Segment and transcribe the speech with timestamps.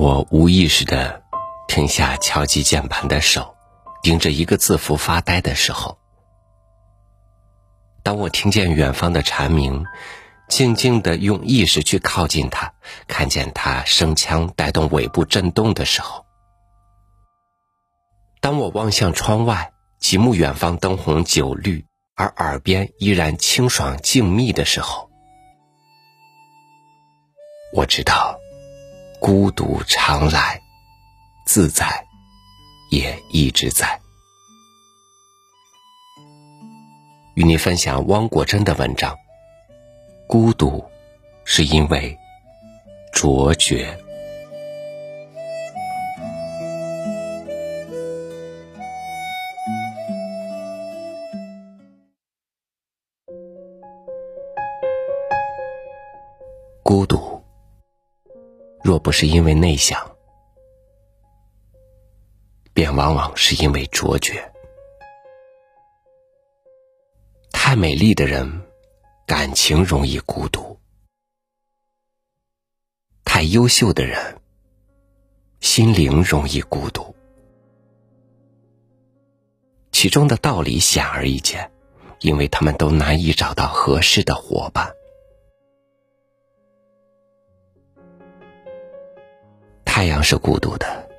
[0.00, 1.22] 我无意识的
[1.68, 3.54] 停下敲击键盘的手，
[4.02, 5.98] 盯着一个字符发呆的时候；
[8.02, 9.84] 当我听见远方的蝉鸣，
[10.48, 12.72] 静静的用意识去靠近它，
[13.08, 16.24] 看见它声腔带动尾部震动的时候；
[18.40, 25.10] 当我望向窗外，极目远方灯红酒绿，而耳边依然清爽静谧的时候，
[27.74, 28.39] 我知道。
[29.20, 30.62] 孤独常来，
[31.44, 32.06] 自在
[32.90, 34.00] 也一直在。
[37.34, 39.14] 与你分享汪国真的文章：
[40.26, 40.82] 孤独
[41.44, 42.18] 是因为
[43.12, 43.94] 卓绝。
[56.82, 57.39] 孤独。
[58.90, 60.16] 若不是因为内向，
[62.72, 64.52] 便往往是因为卓绝。
[67.52, 68.62] 太美丽的人，
[69.28, 70.76] 感情容易孤独；
[73.24, 74.40] 太优秀的人，
[75.60, 77.14] 心灵容易孤独。
[79.92, 81.70] 其中的道理显而易见，
[82.22, 84.92] 因为他们都难以找到合适的伙伴。
[90.00, 91.10] 太阳是孤独的，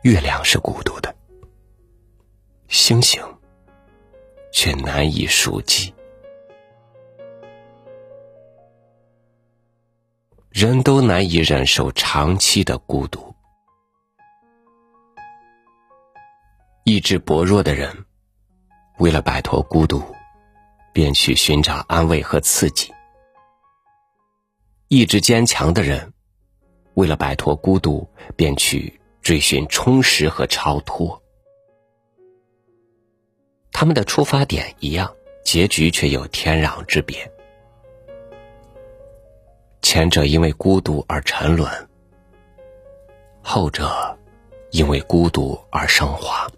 [0.00, 1.14] 月亮是孤独的，
[2.68, 3.22] 星星
[4.50, 5.94] 却难以数计。
[10.48, 13.30] 人都难以忍受长期的孤独，
[16.84, 17.94] 意志薄弱的人，
[18.96, 20.02] 为了摆脱孤独，
[20.94, 22.90] 便去寻找安慰和刺激；
[24.88, 26.10] 意志坚强的人。
[26.96, 31.22] 为了摆脱孤独，便去追寻充实和超脱。
[33.70, 37.30] 他们的出发点一样，结局却有天壤之别。
[39.82, 41.70] 前者因为孤独而沉沦，
[43.42, 44.18] 后者
[44.70, 46.50] 因为孤独而升华。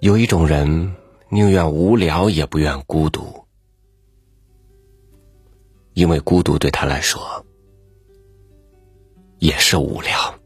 [0.00, 0.94] 有一种人，
[1.30, 3.43] 宁愿无聊，也不愿孤独。
[5.94, 7.44] 因为孤独对他来说
[9.38, 10.38] 也是无聊。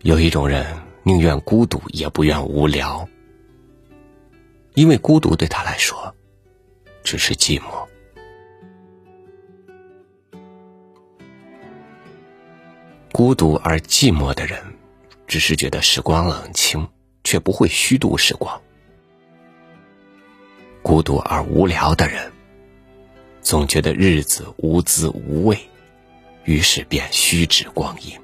[0.00, 0.66] 有一种人
[1.04, 3.08] 宁愿孤独也不愿无聊，
[4.74, 6.12] 因为孤独对他来说
[7.04, 7.86] 只是寂寞。
[13.12, 14.60] 孤独而寂寞的人，
[15.28, 16.88] 只是觉得时光冷清，
[17.22, 18.60] 却不会虚度时光。
[20.82, 22.32] 孤独而无聊的人，
[23.40, 25.56] 总觉得日子无滋无味，
[26.44, 28.18] 于是便虚掷光阴。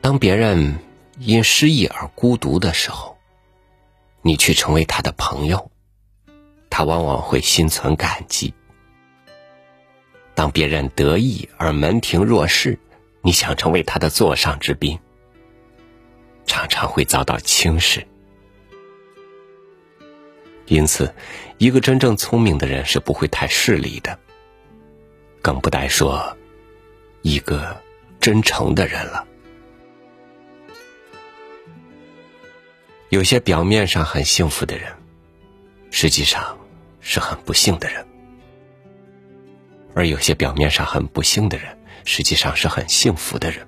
[0.00, 0.78] 当别人
[1.18, 3.18] 因失意而孤独的时候，
[4.22, 5.70] 你去成为他的朋友，
[6.70, 8.52] 他往往会心存感激；
[10.34, 12.78] 当别人得意而门庭若市，
[13.20, 14.98] 你想成为他的座上之宾。
[16.50, 18.04] 常常会遭到轻视，
[20.66, 21.14] 因此，
[21.58, 24.18] 一个真正聪明的人是不会太势利的，
[25.40, 26.36] 更不待说
[27.22, 27.80] 一个
[28.18, 29.24] 真诚的人了。
[33.10, 34.92] 有些表面上很幸福的人，
[35.92, 36.58] 实际上
[36.98, 38.04] 是很不幸的人；
[39.94, 43.64] 而有些表面上很不幸的人，实际上是很幸福的人。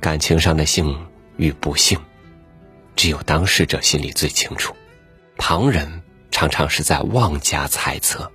[0.00, 1.06] 感情上的幸
[1.36, 2.00] 与不幸，
[2.96, 4.74] 只有当事者心里最清楚，
[5.36, 8.32] 旁人常常是在妄加猜测。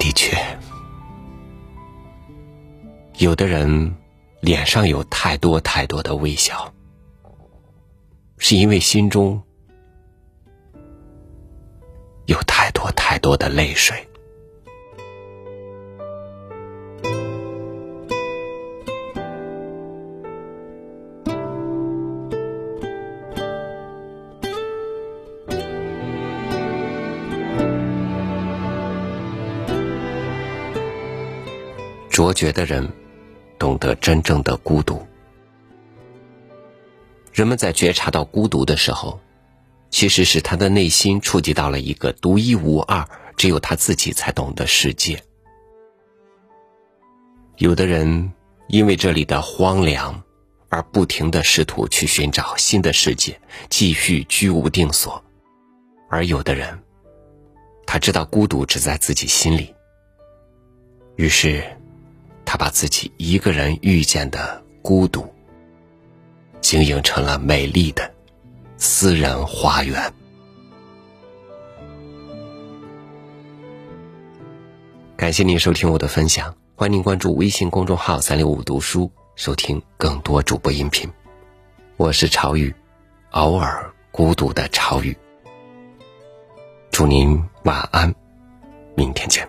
[0.00, 0.36] 的确，
[3.18, 3.94] 有的人
[4.40, 6.74] 脸上有太多太多的微笑，
[8.38, 9.40] 是因为心中
[12.26, 14.08] 有太多太多的泪水。
[32.18, 32.92] 卓绝的人，
[33.60, 35.06] 懂得真正的孤独。
[37.32, 39.20] 人们在觉察到孤独的时候，
[39.88, 45.22] 其实是他的内心触及到了一个独一无二、只有他自己才懂得世界。
[47.58, 48.32] 有的人
[48.66, 50.20] 因为这里的荒凉，
[50.70, 53.40] 而不停的试图去寻找新的世界，
[53.70, 55.22] 继续居无定所；
[56.10, 56.82] 而有的人，
[57.86, 59.72] 他知道孤独只在自己心里，
[61.14, 61.62] 于是，
[62.50, 65.30] 他把自己一个人遇见的孤独，
[66.62, 68.10] 经营成了美丽的
[68.78, 70.10] 私人花园。
[75.14, 81.06] 感谢您收听我的分享，欢迎您关注微信公众号“三六五读书”，收听更多主播音频。
[81.98, 82.74] 我是朝雨，
[83.32, 85.14] 偶尔孤独的朝雨。
[86.90, 88.14] 祝您晚安，
[88.96, 89.46] 明天见。